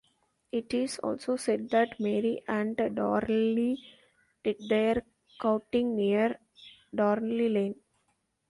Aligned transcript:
It 0.51 0.73
is 0.73 0.97
also 0.97 1.35
said 1.35 1.69
that 1.69 1.99
Mary 1.99 2.41
and 2.47 2.75
Darnley 2.75 3.77
did 4.43 4.55
their 4.67 5.03
courting 5.39 5.95
near 5.95 6.39
Darnley 6.95 7.49
Lane. 7.49 7.75